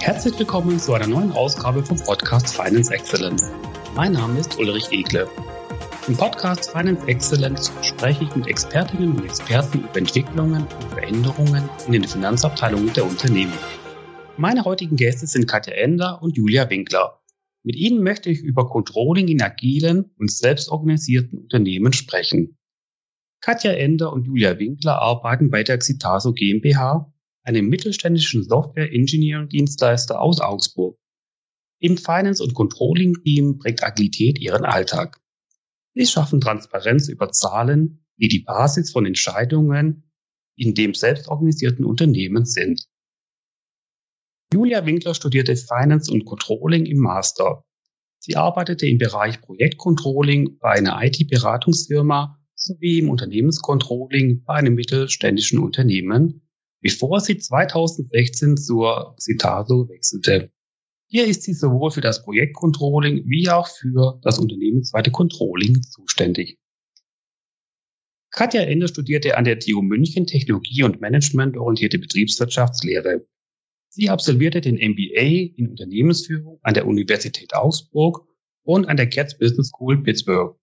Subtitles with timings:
[0.00, 3.50] Herzlich willkommen zu einer neuen Ausgabe vom Podcast Finance Excellence.
[3.94, 5.28] Mein Name ist Ulrich Egle.
[6.08, 11.92] Im Podcast Finance Excellence spreche ich mit Expertinnen und Experten über Entwicklungen und Veränderungen in
[11.92, 13.52] den Finanzabteilungen der Unternehmen.
[14.38, 17.20] Meine heutigen Gäste sind Katja Ender und Julia Winkler.
[17.62, 22.56] Mit ihnen möchte ich über Controlling in agilen und selbstorganisierten Unternehmen sprechen.
[23.42, 27.09] Katja Ender und Julia Winkler arbeiten bei der Xitaso GmbH,
[27.42, 30.98] einem mittelständischen Software-Engineering-Dienstleister aus Augsburg.
[31.80, 35.20] Im Finance- und Controlling-Team prägt Agilität ihren Alltag.
[35.94, 40.10] Sie schaffen Transparenz über Zahlen, die die Basis von Entscheidungen
[40.56, 42.86] in dem selbstorganisierten Unternehmen sind.
[44.52, 47.64] Julia Winkler studierte Finance und Controlling im Master.
[48.18, 56.42] Sie arbeitete im Bereich Projektcontrolling bei einer IT-Beratungsfirma sowie im Unternehmenscontrolling bei einem mittelständischen Unternehmen,
[56.80, 60.50] bevor sie 2016 zur Citaso wechselte.
[61.08, 66.58] Hier ist sie sowohl für das Projektcontrolling wie auch für das unternehmensweite Controlling zuständig.
[68.30, 73.26] Katja Ende studierte an der TU München Technologie und Management orientierte Betriebswirtschaftslehre.
[73.88, 78.24] Sie absolvierte den MBA in Unternehmensführung an der Universität Augsburg
[78.62, 80.56] und an der Katz Business School Pittsburgh.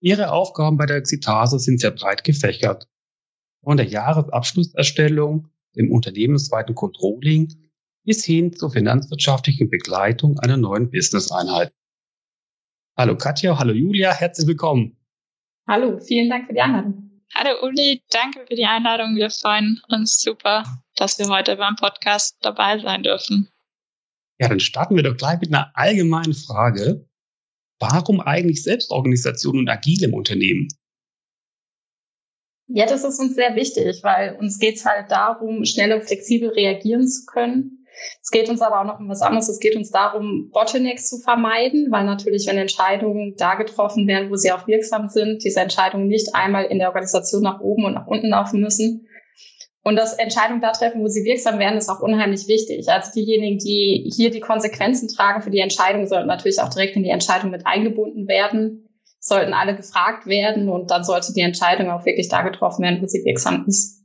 [0.00, 2.88] Ihre Aufgaben bei der Citase sind sehr breit gefächert.
[3.62, 7.70] Von der Jahresabschlusserstellung, dem unternehmensweiten Controlling
[8.04, 11.72] bis hin zur finanzwirtschaftlichen Begleitung einer neuen Business-Einheit.
[12.96, 14.96] Hallo Katja, hallo Julia, herzlich willkommen.
[15.68, 17.08] Hallo, vielen Dank für die Einladung.
[17.34, 19.14] Hallo Uli, danke für die Einladung.
[19.16, 20.64] Wir freuen uns super,
[20.96, 23.48] dass wir heute beim Podcast dabei sein dürfen.
[24.40, 27.06] Ja, dann starten wir doch gleich mit einer allgemeinen Frage.
[27.78, 30.68] Warum eigentlich Selbstorganisation und agil im Unternehmen?
[32.68, 36.50] Ja, das ist uns sehr wichtig, weil uns geht es halt darum, schnell und flexibel
[36.50, 37.86] reagieren zu können.
[38.22, 39.48] Es geht uns aber auch noch um was anderes.
[39.48, 44.36] Es geht uns darum, Bottlenecks zu vermeiden, weil natürlich, wenn Entscheidungen da getroffen werden, wo
[44.36, 48.06] sie auch wirksam sind, diese Entscheidungen nicht einmal in der Organisation nach oben und nach
[48.06, 49.08] unten laufen müssen,
[49.88, 52.86] und das Entscheidungen da treffen, wo sie wirksam werden, ist auch unheimlich wichtig.
[52.88, 57.04] Also diejenigen, die hier die Konsequenzen tragen für die Entscheidung, sollten natürlich auch direkt in
[57.04, 58.87] die Entscheidung mit eingebunden werden,
[59.28, 63.06] sollten alle gefragt werden und dann sollte die Entscheidung auch wirklich da getroffen werden, wo
[63.06, 63.98] sie wirksam ist.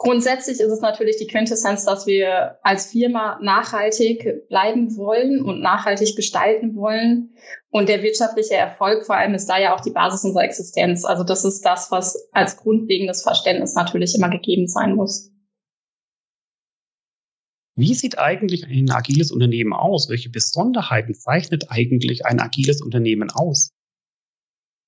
[0.00, 6.16] Grundsätzlich ist es natürlich die Quintessenz, dass wir als Firma nachhaltig bleiben wollen und nachhaltig
[6.16, 7.34] gestalten wollen.
[7.68, 11.04] Und der wirtschaftliche Erfolg vor allem ist da ja auch die Basis unserer Existenz.
[11.04, 15.30] Also das ist das, was als grundlegendes Verständnis natürlich immer gegeben sein muss.
[17.76, 20.08] Wie sieht eigentlich ein agiles Unternehmen aus?
[20.08, 23.74] Welche Besonderheiten zeichnet eigentlich ein agiles Unternehmen aus?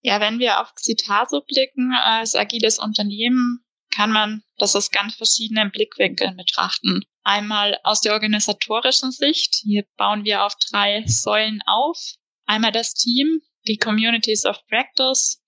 [0.02, 5.70] Ja, wenn wir auf Citaso blicken, als agiles Unternehmen kann man das aus ganz verschiedenen
[5.70, 7.04] Blickwinkeln betrachten.
[7.22, 9.54] Einmal aus der organisatorischen Sicht.
[9.62, 11.98] Hier bauen wir auf drei Säulen auf.
[12.46, 15.40] Einmal das Team, die Communities of Practice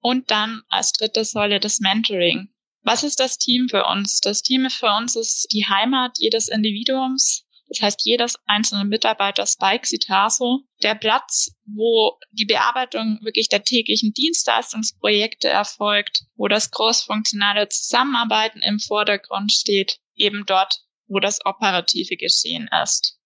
[0.00, 2.50] und dann als dritte Säule das Mentoring.
[2.82, 4.20] Was ist das Team für uns?
[4.20, 9.78] Das Team für uns ist die Heimat jedes Individuums, das heißt, jedes einzelne Mitarbeiters bei
[9.78, 18.60] Xitaso, der Platz, wo die Bearbeitung wirklich der täglichen Dienstleistungsprojekte erfolgt, wo das großfunktionale Zusammenarbeiten
[18.60, 23.18] im Vordergrund steht, eben dort, wo das operative Geschehen ist.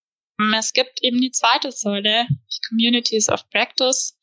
[0.56, 4.16] Es gibt eben die zweite Säule, die Communities of Practice.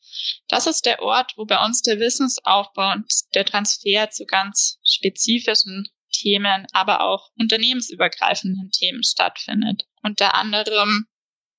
[0.48, 5.86] Das ist der Ort, wo bei uns der Wissensaufbau und der Transfer zu ganz spezifischen
[6.12, 9.84] Themen, aber auch unternehmensübergreifenden Themen stattfindet.
[10.06, 11.08] Unter anderem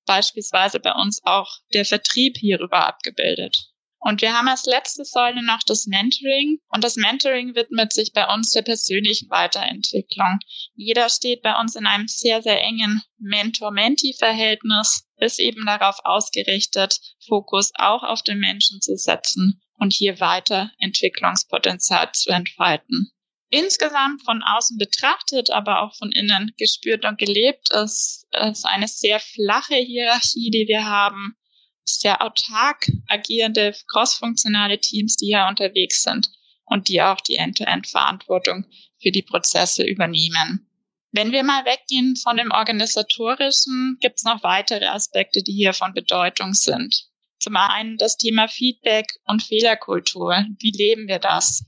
[0.06, 3.54] beispielsweise bei uns auch der Vertrieb hierüber abgebildet.
[4.00, 6.58] Und wir haben als letzte Säule noch das Mentoring.
[6.68, 10.38] Und das Mentoring widmet sich bei uns der persönlichen Weiterentwicklung.
[10.74, 17.72] Jeder steht bei uns in einem sehr, sehr engen Mentor-Mentee-Verhältnis, ist eben darauf ausgerichtet, Fokus
[17.74, 23.12] auch auf den Menschen zu setzen und hier weiter Entwicklungspotenzial zu entfalten
[23.50, 29.20] insgesamt von außen betrachtet, aber auch von innen gespürt und gelebt ist, ist eine sehr
[29.20, 31.36] flache Hierarchie, die wir haben,
[31.84, 36.30] sehr autark agierende, crossfunktionale Teams, die hier unterwegs sind
[36.66, 38.66] und die auch die End-to-End-Verantwortung
[39.00, 40.68] für die Prozesse übernehmen.
[41.12, 45.94] Wenn wir mal weggehen von dem Organisatorischen, gibt es noch weitere Aspekte, die hier von
[45.94, 47.06] Bedeutung sind.
[47.38, 50.44] Zum einen das Thema Feedback und Fehlerkultur.
[50.58, 51.64] Wie leben wir das?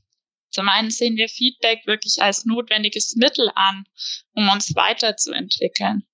[0.50, 3.84] Zum einen sehen wir Feedback wirklich als notwendiges Mittel an,
[4.32, 6.06] um uns weiterzuentwickeln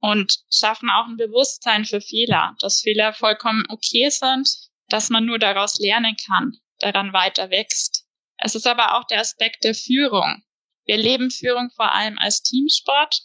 [0.00, 4.50] und schaffen auch ein Bewusstsein für Fehler, dass Fehler vollkommen okay sind,
[4.88, 8.06] dass man nur daraus lernen kann, daran weiter wächst.
[8.36, 10.44] Es ist aber auch der Aspekt der Führung.
[10.84, 13.22] Wir leben Führung vor allem als Teamsport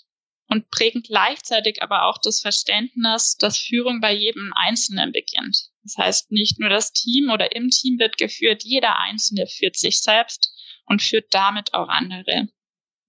[0.49, 5.69] und prägen gleichzeitig aber auch das Verständnis, dass Führung bei jedem Einzelnen beginnt.
[5.83, 10.01] Das heißt, nicht nur das Team oder im Team wird geführt, jeder Einzelne führt sich
[10.01, 10.51] selbst
[10.85, 12.49] und führt damit auch andere.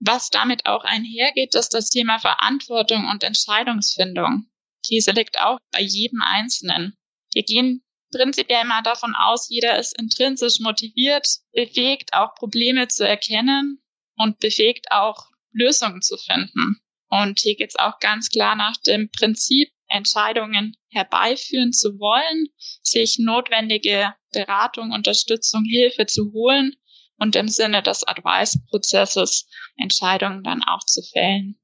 [0.01, 4.51] Was damit auch einhergeht, ist das Thema Verantwortung und Entscheidungsfindung.
[4.89, 6.97] Diese liegt auch bei jedem Einzelnen.
[7.33, 13.83] Wir gehen prinzipiell mal davon aus, jeder ist intrinsisch motiviert, befähigt auch Probleme zu erkennen
[14.17, 16.81] und befähigt auch Lösungen zu finden.
[17.11, 22.47] Und hier geht es auch ganz klar nach dem Prinzip, Entscheidungen herbeiführen zu wollen,
[22.83, 26.77] sich notwendige Beratung, Unterstützung, Hilfe zu holen
[27.19, 31.61] und im Sinne des Advice-Prozesses Entscheidungen dann auch zu fällen.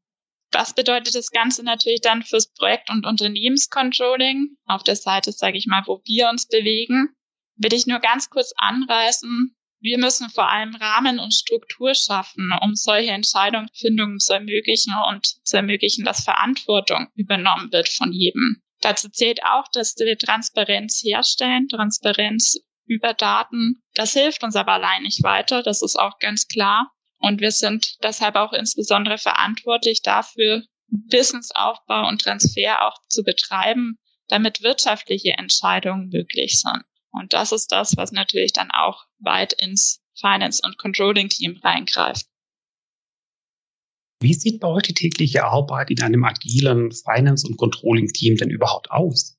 [0.53, 5.67] Was bedeutet das Ganze natürlich dann fürs Projekt- und Unternehmenscontrolling auf der Seite, sage ich
[5.67, 7.15] mal, wo wir uns bewegen?
[7.57, 9.56] Will ich nur ganz kurz anreißen.
[9.81, 15.57] Wir müssen vor allem Rahmen und Struktur schaffen, um solche Entscheidungsfindungen zu ermöglichen und zu
[15.57, 18.63] ermöglichen, dass Verantwortung übernommen wird von jedem.
[18.81, 23.83] Dazu zählt auch, dass wir Transparenz herstellen, Transparenz über Daten.
[23.95, 26.93] Das hilft uns aber allein nicht weiter, das ist auch ganz klar.
[27.19, 34.63] Und wir sind deshalb auch insbesondere verantwortlich dafür, Wissensaufbau und Transfer auch zu betreiben, damit
[34.63, 36.85] wirtschaftliche Entscheidungen möglich sind.
[37.19, 42.27] Und das ist das, was natürlich dann auch weit ins Finance- und Controlling-Team reingreift.
[44.21, 48.91] Wie sieht bei euch die tägliche Arbeit in einem agilen Finance- und Controlling-Team denn überhaupt
[48.91, 49.37] aus?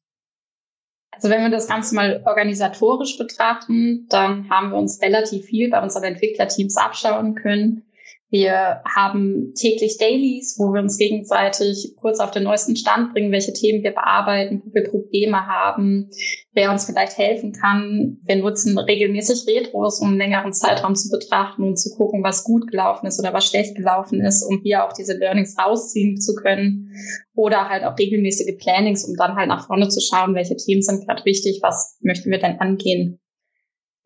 [1.11, 5.81] Also wenn wir das Ganze mal organisatorisch betrachten, dann haben wir uns relativ viel bei
[5.81, 7.86] unseren Entwicklerteams abschauen können.
[8.29, 13.53] Wir haben täglich Dailies, wo wir uns gegenseitig kurz auf den neuesten Stand bringen, welche
[13.53, 16.09] Themen wir bearbeiten, wo wir Probleme haben,
[16.51, 18.17] wer uns vielleicht helfen kann.
[18.25, 22.69] Wir nutzen regelmäßig Retros, um einen längeren Zeitraum zu betrachten und zu gucken, was gut
[22.69, 26.91] gelaufen ist oder was schlecht gelaufen ist, um hier auch diese Learnings rausziehen zu können.
[27.33, 31.07] Oder halt auch regelmäßige Plannings, um dann halt nach vorne zu schauen, welche Themen sind
[31.07, 33.21] gerade wichtig, was möchten wir denn angehen.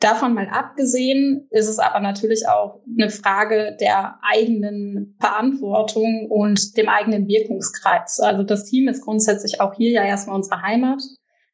[0.02, 6.90] Davon mal abgesehen ist es aber natürlich auch eine Frage der eigenen Verantwortung und dem
[6.90, 8.20] eigenen Wirkungskreis.
[8.20, 11.04] Also das Team ist grundsätzlich auch hier ja erstmal unsere Heimat.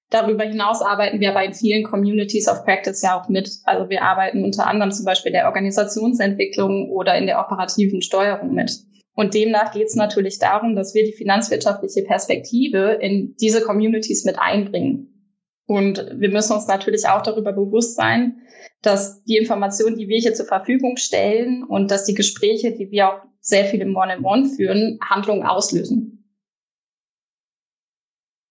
[0.09, 3.51] Darüber hinaus arbeiten wir aber in vielen Communities of Practice ja auch mit.
[3.65, 8.71] Also wir arbeiten unter anderem zum Beispiel der Organisationsentwicklung oder in der operativen Steuerung mit.
[9.13, 14.39] Und demnach geht es natürlich darum, dass wir die finanzwirtschaftliche Perspektive in diese Communities mit
[14.39, 15.16] einbringen.
[15.67, 18.41] Und wir müssen uns natürlich auch darüber bewusst sein,
[18.81, 23.09] dass die Informationen, die wir hier zur Verfügung stellen und dass die Gespräche, die wir
[23.09, 26.17] auch sehr viel im One-on-One führen, Handlungen auslösen.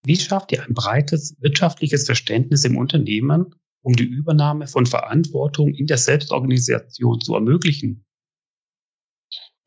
[0.04, 5.86] Wie schafft ihr ein breites wirtschaftliches Verständnis im Unternehmen, um die Übernahme von Verantwortung in
[5.86, 8.04] der Selbstorganisation zu ermöglichen?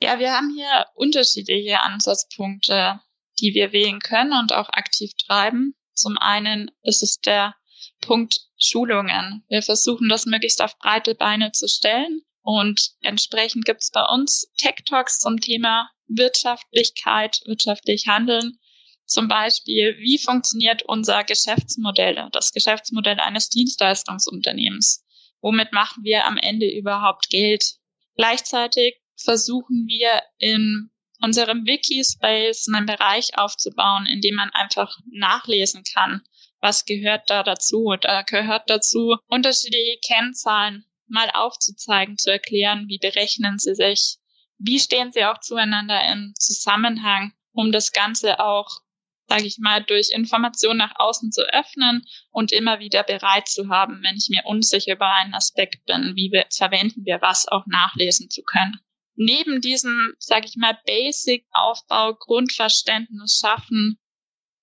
[0.02, 3.02] Ja, wir haben hier unterschiedliche Ansatzpunkte,
[3.40, 5.74] die wir wählen können und auch aktiv treiben.
[6.00, 7.56] Zum einen ist es der
[8.02, 9.44] Punkt Schulungen.
[9.50, 14.50] Wir versuchen das möglichst auf breite Beine zu stellen und entsprechend gibt es bei uns
[14.58, 18.58] Tech Talks zum Thema Wirtschaftlichkeit, wirtschaftlich handeln.
[19.06, 25.04] Zum Beispiel, wie funktioniert unser Geschäftsmodell, das Geschäftsmodell eines Dienstleistungsunternehmens?
[25.42, 27.76] Womit machen wir am Ende überhaupt Geld?
[28.16, 36.22] Gleichzeitig versuchen wir in unserem Wikispace einen Bereich aufzubauen, in dem man einfach nachlesen kann,
[36.62, 37.96] was gehört da dazu.
[38.00, 44.18] Da gehört dazu, unterschiedliche Kennzahlen mal aufzuzeigen, zu erklären, wie berechnen sie sich,
[44.58, 48.82] wie stehen sie auch zueinander im Zusammenhang, um das Ganze auch,
[49.28, 54.02] sage ich mal, durch Information nach außen zu öffnen und immer wieder bereit zu haben,
[54.04, 58.30] wenn ich mir unsicher über einen Aspekt bin, wie wir, verwenden wir was, auch nachlesen
[58.30, 58.80] zu können
[59.20, 64.00] neben diesem, sage ich mal, Basic-Aufbau, Grundverständnis schaffen,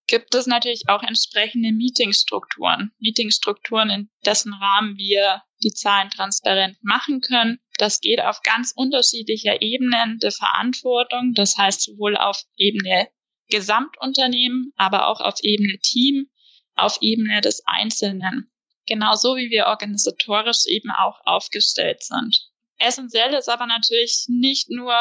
[0.06, 2.92] gibt es natürlich auch entsprechende Meetingstrukturen.
[2.98, 7.58] Meetingstrukturen, in dessen Rahmen wir die Zahlen transparent machen können.
[7.76, 11.34] Das geht auf ganz unterschiedlicher Ebenen der Verantwortung.
[11.34, 13.08] Das heißt sowohl auf Ebene
[13.48, 16.30] Gesamtunternehmen, aber auch auf Ebene Team,
[16.76, 18.50] auf Ebene des Einzelnen.
[18.86, 22.50] Genauso wie wir organisatorisch eben auch aufgestellt sind.
[22.78, 24.94] Essentiell ist aber natürlich nicht nur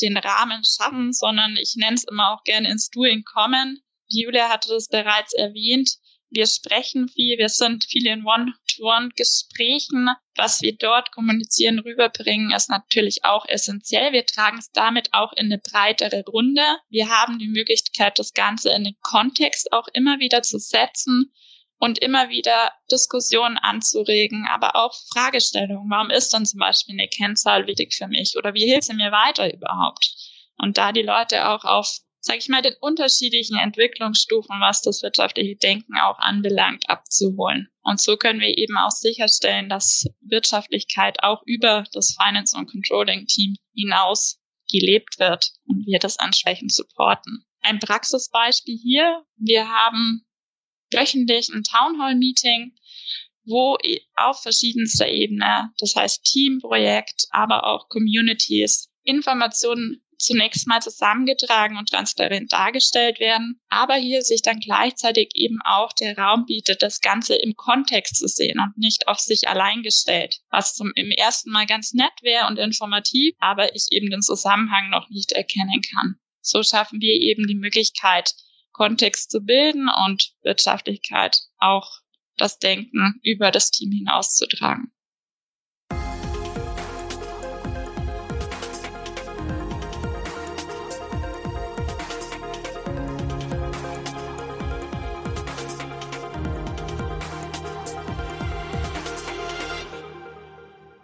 [0.00, 3.82] den Rahmen schaffen, sondern ich nenne es immer auch gerne ins Doing kommen.
[4.08, 5.90] Julia hatte das bereits erwähnt.
[6.30, 10.10] Wir sprechen viel, wir sind viel in One-to-One-Gesprächen.
[10.36, 14.12] Was wir dort kommunizieren, rüberbringen, ist natürlich auch essentiell.
[14.12, 16.62] Wir tragen es damit auch in eine breitere Runde.
[16.88, 21.32] Wir haben die Möglichkeit, das Ganze in den Kontext auch immer wieder zu setzen
[21.80, 25.90] und immer wieder Diskussionen anzuregen, aber auch Fragestellungen.
[25.90, 29.10] Warum ist dann zum Beispiel eine Kennzahl wichtig für mich oder wie hilft sie mir
[29.10, 30.14] weiter überhaupt?
[30.58, 35.56] Und da die Leute auch auf sage ich mal, den unterschiedlichen Entwicklungsstufen, was das wirtschaftliche
[35.56, 37.68] Denken auch anbelangt, abzuholen.
[37.82, 43.56] Und so können wir eben auch sicherstellen, dass Wirtschaftlichkeit auch über das Finance- und Controlling-Team
[43.74, 44.38] hinaus
[44.70, 47.46] gelebt wird und wir das entsprechend supporten.
[47.62, 49.24] Ein Praxisbeispiel hier.
[49.36, 50.26] Wir haben
[50.92, 52.74] wöchentlich ein Townhall-Meeting,
[53.44, 53.76] wo
[54.16, 62.52] auf verschiedenster Ebene, das heißt Teamprojekt, aber auch Communities, Informationen zunächst mal zusammengetragen und transparent
[62.52, 67.54] dargestellt werden, aber hier sich dann gleichzeitig eben auch der Raum bietet, das Ganze im
[67.56, 71.94] Kontext zu sehen und nicht auf sich allein gestellt, was zum im ersten Mal ganz
[71.94, 76.16] nett wäre und informativ, aber ich eben den Zusammenhang noch nicht erkennen kann.
[76.42, 78.34] So schaffen wir eben die Möglichkeit,
[78.80, 82.00] Kontext zu bilden und Wirtschaftlichkeit auch
[82.38, 84.90] das Denken über das Team hinauszutragen.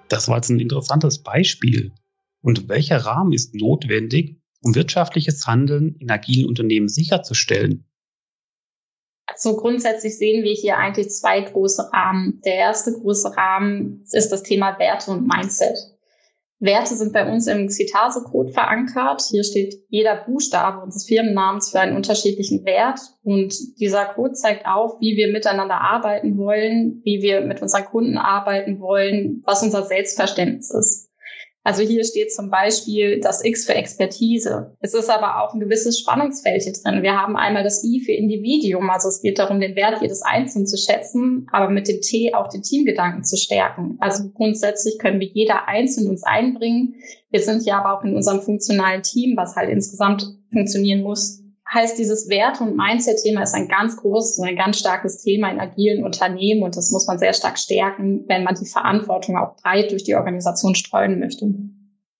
[0.08, 1.92] Das war jetzt ein interessantes Beispiel.
[2.40, 7.84] Und welcher Rahmen ist notwendig, um wirtschaftliches Handeln in agilen Unternehmen sicherzustellen?
[9.26, 12.40] Also grundsätzlich sehen wir hier eigentlich zwei große Rahmen.
[12.44, 15.76] Der erste große Rahmen ist das Thema Werte und Mindset.
[16.58, 19.22] Werte sind bei uns im Citase-Code verankert.
[19.30, 22.98] Hier steht jeder Buchstabe unseres Firmennamens für einen unterschiedlichen Wert.
[23.22, 28.16] Und dieser Code zeigt auf, wie wir miteinander arbeiten wollen, wie wir mit unseren Kunden
[28.16, 31.10] arbeiten wollen, was unser Selbstverständnis ist.
[31.66, 34.76] Also hier steht zum Beispiel das X für Expertise.
[34.78, 37.02] Es ist aber auch ein gewisses Spannungsfeld hier drin.
[37.02, 40.68] Wir haben einmal das I für Individuum, also es geht darum, den Wert jedes Einzelnen
[40.68, 43.96] zu schätzen, aber mit dem T auch den Teamgedanken zu stärken.
[43.98, 46.94] Also grundsätzlich können wir jeder einzeln uns einbringen.
[47.32, 51.42] Wir sind ja aber auch in unserem funktionalen Team, was halt insgesamt funktionieren muss,
[51.72, 55.60] heißt, dieses Werte- und Mindset-Thema ist ein ganz großes und ein ganz starkes Thema in
[55.60, 59.90] agilen Unternehmen und das muss man sehr stark stärken, wenn man die Verantwortung auch breit
[59.90, 61.52] durch die Organisation streuen möchte.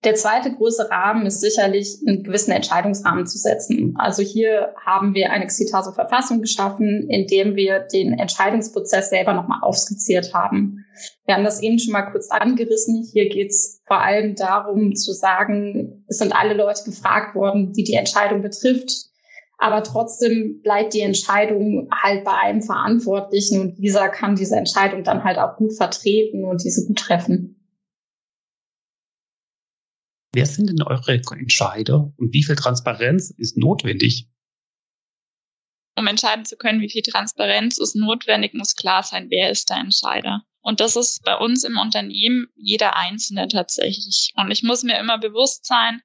[0.05, 3.95] Der zweite große Rahmen ist sicherlich, einen gewissen Entscheidungsrahmen zu setzen.
[3.99, 10.33] Also hier haben wir eine Xitaso-Verfassung geschaffen, in dem wir den Entscheidungsprozess selber nochmal aufskizziert
[10.33, 10.85] haben.
[11.25, 13.09] Wir haben das eben schon mal kurz angerissen.
[13.13, 17.83] Hier geht es vor allem darum zu sagen, es sind alle Leute gefragt worden, die
[17.83, 19.11] die Entscheidung betrifft
[19.59, 25.25] aber trotzdem bleibt die Entscheidung halt bei einem Verantwortlichen und dieser kann diese Entscheidung dann
[25.25, 27.57] halt auch gut vertreten und diese gut treffen.
[30.35, 34.29] Wer sind denn eure Entscheider und wie viel Transparenz ist notwendig?
[35.99, 39.79] Um entscheiden zu können, wie viel Transparenz ist notwendig, muss klar sein, wer ist der
[39.79, 40.43] Entscheider.
[40.61, 44.35] Und das ist bei uns im Unternehmen jeder Einzelne tatsächlich.
[44.37, 46.03] Und ich muss mir immer bewusst sein,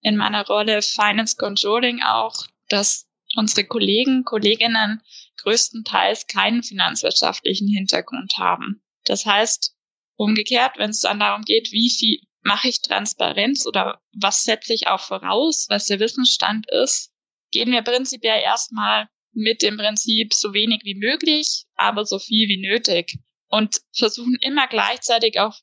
[0.00, 5.02] in meiner Rolle Finance Controlling auch, dass unsere Kollegen, Kolleginnen
[5.38, 8.82] größtenteils keinen finanzwirtschaftlichen Hintergrund haben.
[9.04, 9.74] Das heißt,
[10.16, 14.86] umgekehrt, wenn es dann darum geht, wie viel mache ich Transparenz oder was setze ich
[14.86, 17.10] auch voraus, was der Wissensstand ist,
[17.50, 22.60] gehen wir prinzipiell erstmal mit dem Prinzip so wenig wie möglich, aber so viel wie
[22.60, 23.18] nötig
[23.48, 25.58] und versuchen immer gleichzeitig auch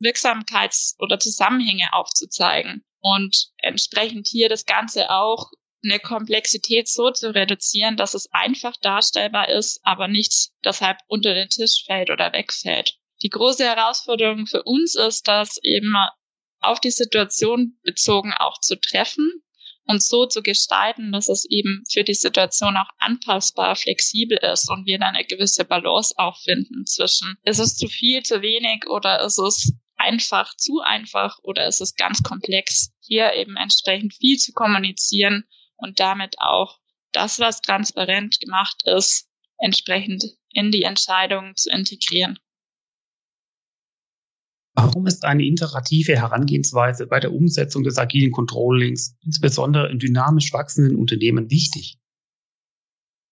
[0.00, 5.50] Wirksamkeits- oder Zusammenhänge aufzuzeigen und entsprechend hier das Ganze auch
[5.84, 11.48] eine Komplexität so zu reduzieren, dass es einfach darstellbar ist, aber nichts deshalb unter den
[11.48, 12.96] Tisch fällt oder wegfällt.
[13.22, 15.94] Die große Herausforderung für uns ist, das eben
[16.60, 19.42] auf die Situation bezogen auch zu treffen
[19.86, 24.86] und so zu gestalten, dass es eben für die Situation auch anpassbar, flexibel ist und
[24.86, 29.24] wir dann eine gewisse Balance auch finden zwischen, ist es zu viel, zu wenig oder
[29.24, 34.52] ist es einfach, zu einfach oder ist es ganz komplex, hier eben entsprechend viel zu
[34.52, 35.44] kommunizieren
[35.82, 36.78] und damit auch
[37.12, 42.38] das, was transparent gemacht ist, entsprechend in die Entscheidung zu integrieren.
[44.74, 50.96] Warum ist eine iterative Herangehensweise bei der Umsetzung des agilen Controllings, insbesondere in dynamisch wachsenden
[50.96, 51.98] Unternehmen, wichtig?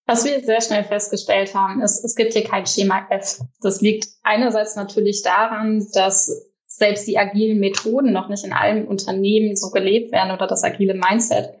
[0.05, 3.39] Was wir sehr schnell festgestellt haben, ist, es gibt hier kein Schema F.
[3.61, 9.55] Das liegt einerseits natürlich daran, dass selbst die agilen Methoden noch nicht in allen Unternehmen
[9.55, 11.55] so gelebt werden oder das agile Mindset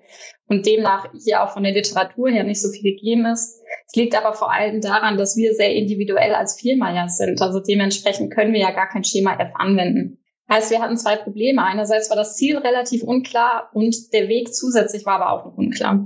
[0.51, 3.61] und demnach hier auch von der Literatur her nicht so viel gegeben ist.
[3.87, 7.41] Es liegt aber vor allem daran, dass wir sehr individuell als ja sind.
[7.41, 10.19] Also dementsprechend können wir ja gar kein Schema F anwenden.
[10.49, 11.63] Heißt, wir hatten zwei Probleme.
[11.63, 16.05] Einerseits war das Ziel relativ unklar und der Weg zusätzlich war aber auch noch unklar.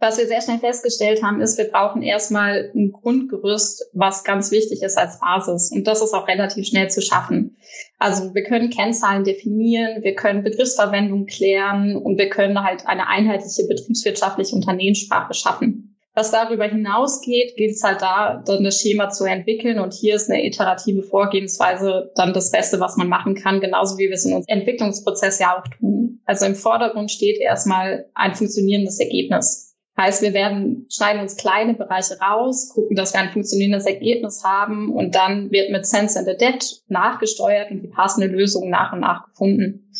[0.00, 4.82] Was wir sehr schnell festgestellt haben, ist, wir brauchen erstmal ein Grundgerüst, was ganz wichtig
[4.82, 5.72] ist als Basis.
[5.72, 7.56] Und das ist auch relativ schnell zu schaffen.
[7.98, 13.66] Also wir können Kennzahlen definieren, wir können Begriffsverwendung klären und wir können halt eine einheitliche
[13.66, 15.96] betriebswirtschaftliche Unternehmenssprache schaffen.
[16.14, 19.78] Was darüber hinausgeht, geht es halt da, dann das Schema zu entwickeln.
[19.78, 24.08] Und hier ist eine iterative Vorgehensweise dann das Beste, was man machen kann, genauso wie
[24.08, 26.20] wir es in unserem Entwicklungsprozess ja auch tun.
[26.24, 29.67] Also im Vordergrund steht erstmal ein funktionierendes Ergebnis.
[30.00, 34.94] Heißt, wir werden, schneiden uns kleine Bereiche raus, gucken, dass wir ein funktionierendes Ergebnis haben
[34.94, 39.26] und dann wird mit Sense and Adapt nachgesteuert und die passende Lösung nach und nach
[39.26, 39.90] gefunden.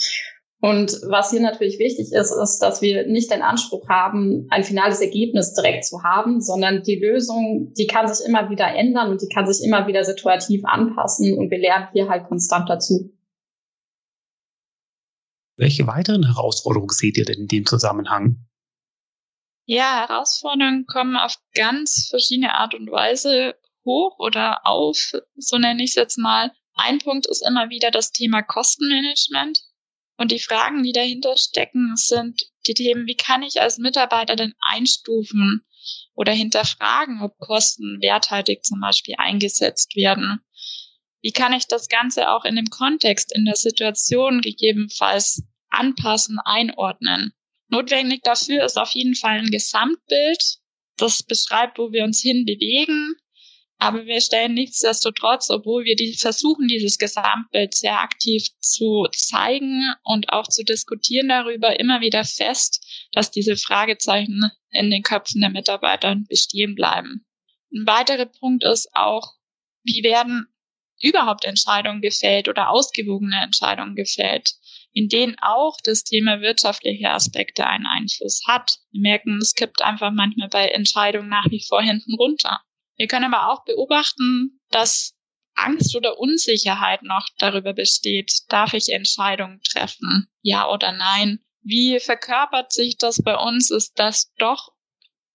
[0.61, 5.01] Und was hier natürlich wichtig ist, ist, dass wir nicht den Anspruch haben, ein finales
[5.01, 9.29] Ergebnis direkt zu haben, sondern die Lösung, die kann sich immer wieder ändern und die
[9.29, 13.13] kann sich immer wieder situativ anpassen und wir lernen hier halt konstant dazu.
[15.57, 18.48] Welche weiteren Herausforderungen seht ihr denn in dem Zusammenhang?
[19.71, 25.91] Ja, Herausforderungen kommen auf ganz verschiedene Art und Weise hoch oder auf, so nenne ich
[25.91, 26.53] es jetzt mal.
[26.73, 29.61] Ein Punkt ist immer wieder das Thema Kostenmanagement.
[30.17, 34.55] Und die Fragen, die dahinter stecken, sind die Themen, wie kann ich als Mitarbeiter denn
[34.59, 35.67] einstufen
[36.15, 40.41] oder hinterfragen, ob Kosten werthaltig zum Beispiel eingesetzt werden?
[41.21, 47.35] Wie kann ich das Ganze auch in dem Kontext, in der Situation gegebenenfalls anpassen, einordnen?
[47.69, 50.59] Notwendig dafür ist auf jeden Fall ein Gesamtbild,
[50.97, 53.15] das beschreibt, wo wir uns hinbewegen.
[53.81, 60.33] Aber wir stellen nichtsdestotrotz, obwohl wir die, versuchen, dieses Gesamtbild sehr aktiv zu zeigen und
[60.33, 66.17] auch zu diskutieren darüber, immer wieder fest, dass diese Fragezeichen in den Köpfen der Mitarbeiter
[66.29, 67.25] bestehen bleiben.
[67.73, 69.35] Ein weiterer Punkt ist auch,
[69.85, 70.49] wie werden
[71.01, 74.55] überhaupt Entscheidungen gefällt oder ausgewogene Entscheidungen gefällt
[74.99, 78.81] in denen auch das Thema wirtschaftliche Aspekte einen Einfluss hat.
[78.91, 82.63] Wir merken, es kippt einfach manchmal bei Entscheidungen nach wie vor hinten runter.
[82.97, 85.15] Wir können aber auch beobachten, dass
[85.55, 91.39] Angst oder Unsicherheit noch darüber besteht, darf ich Entscheidungen treffen, ja oder nein.
[91.63, 94.73] Wie verkörpert sich das bei uns, ist das doch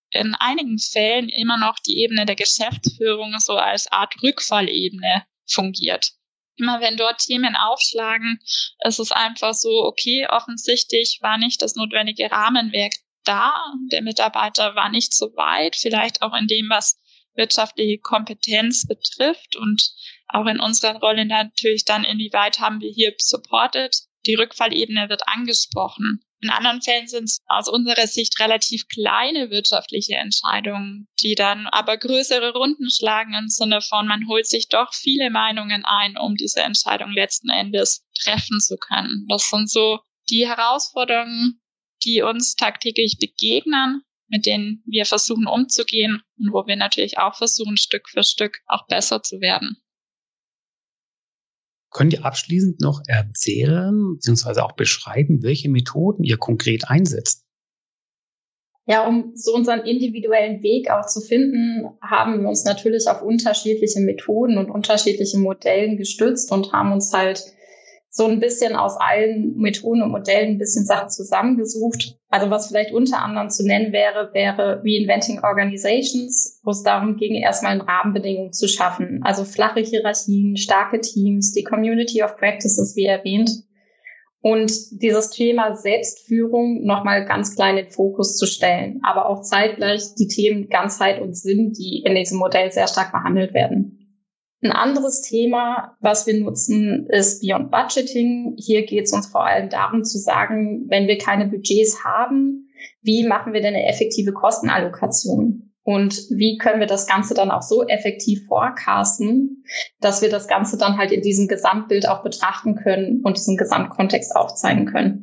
[0.10, 6.12] in einigen Fällen immer noch die Ebene der Geschäftsführung so als Art Rückfallebene fungiert
[6.56, 8.40] immer wenn dort Themen aufschlagen,
[8.86, 13.54] ist es einfach so, okay, offensichtlich war nicht das notwendige Rahmenwerk da.
[13.92, 17.00] Der Mitarbeiter war nicht so weit, vielleicht auch in dem, was
[17.36, 19.92] wirtschaftliche Kompetenz betrifft und
[20.28, 23.96] auch in unserer Rolle natürlich dann, inwieweit haben wir hier supported.
[24.26, 26.24] Die Rückfallebene wird angesprochen.
[26.44, 31.96] In anderen Fällen sind es aus unserer Sicht relativ kleine wirtschaftliche Entscheidungen, die dann aber
[31.96, 36.60] größere Runden schlagen im Sinne von, man holt sich doch viele Meinungen ein, um diese
[36.60, 39.26] Entscheidung letzten Endes treffen zu können.
[39.30, 41.62] Das sind so die Herausforderungen,
[42.04, 47.78] die uns tagtäglich begegnen, mit denen wir versuchen umzugehen und wo wir natürlich auch versuchen,
[47.78, 49.78] Stück für Stück auch besser zu werden.
[51.94, 54.62] Könnt ihr abschließend noch erzählen bzw.
[54.62, 57.44] auch beschreiben, welche Methoden ihr konkret einsetzt?
[58.86, 64.02] Ja, um so unseren individuellen Weg auch zu finden, haben wir uns natürlich auf unterschiedliche
[64.02, 67.46] Methoden und unterschiedliche Modellen gestützt und haben uns halt
[68.16, 72.20] so ein bisschen aus allen Methoden und Modellen ein bisschen Sachen zusammengesucht.
[72.30, 77.34] Also was vielleicht unter anderem zu nennen wäre, wäre Reinventing Organizations, wo es darum ging,
[77.34, 79.22] erstmal Rahmenbedingungen zu schaffen.
[79.24, 83.50] Also flache Hierarchien, starke Teams, die Community of Practices, wie erwähnt.
[84.42, 84.72] Und
[85.02, 90.28] dieses Thema Selbstführung nochmal ganz klein in den Fokus zu stellen, aber auch zeitgleich die
[90.28, 94.03] Themen Ganzheit und Sinn, die in diesem Modell sehr stark behandelt werden.
[94.64, 98.56] Ein anderes Thema, was wir nutzen, ist Beyond Budgeting.
[98.58, 102.70] Hier geht es uns vor allem darum zu sagen, wenn wir keine Budgets haben,
[103.02, 105.74] wie machen wir denn eine effektive Kostenallokation?
[105.84, 109.66] Und wie können wir das Ganze dann auch so effektiv forecasten,
[110.00, 114.34] dass wir das Ganze dann halt in diesem Gesamtbild auch betrachten können und diesen Gesamtkontext
[114.34, 115.23] aufzeigen können?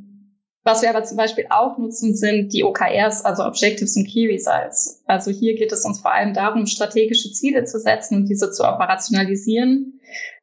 [0.63, 5.03] Was wir aber zum Beispiel auch nutzen, sind die OKRs, also Objectives und Key Results.
[5.07, 8.65] Also hier geht es uns vor allem darum, strategische Ziele zu setzen und diese zu
[8.65, 10.01] operationalisieren.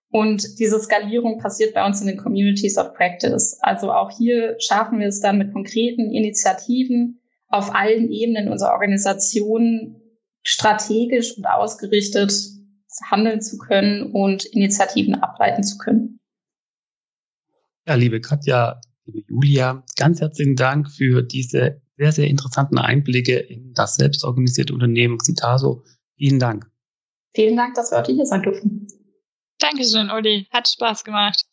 [0.09, 3.59] Und diese Skalierung passiert bei uns in den Communities of Practice.
[3.61, 10.01] Also auch hier schaffen wir es dann mit konkreten Initiativen auf allen Ebenen unserer Organisation
[10.43, 12.33] strategisch und ausgerichtet
[13.11, 16.19] handeln zu können und Initiativen ableiten zu können.
[17.85, 23.73] Ja, liebe Katja, liebe Julia, ganz herzlichen Dank für diese sehr, sehr interessanten Einblicke in
[23.73, 25.83] das selbstorganisierte Unternehmen Xitaso.
[26.17, 26.69] Vielen Dank.
[27.33, 28.87] Vielen Dank, dass wir heute hier sein durften.
[29.59, 30.47] Dankeschön, Uli.
[30.51, 31.46] Hat Spaß gemacht.